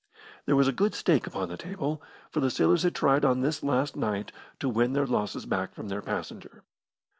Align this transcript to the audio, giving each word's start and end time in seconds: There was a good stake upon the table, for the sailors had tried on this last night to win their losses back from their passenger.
There 0.47 0.55
was 0.55 0.67
a 0.67 0.71
good 0.71 0.95
stake 0.95 1.27
upon 1.27 1.49
the 1.49 1.57
table, 1.57 2.01
for 2.31 2.39
the 2.39 2.49
sailors 2.49 2.81
had 2.81 2.95
tried 2.95 3.23
on 3.23 3.41
this 3.41 3.61
last 3.61 3.95
night 3.95 4.31
to 4.59 4.67
win 4.67 4.93
their 4.93 5.05
losses 5.05 5.45
back 5.45 5.75
from 5.75 5.89
their 5.89 6.01
passenger. 6.01 6.63